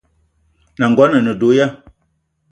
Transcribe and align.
N’nagono 0.77 1.15
a 1.19 1.23
ne 1.23 1.33
do 1.39 1.49
ya? 1.57 1.67